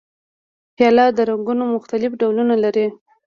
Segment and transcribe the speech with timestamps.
[0.75, 2.87] پیاله د رنګونو مختلف ډولونه لري.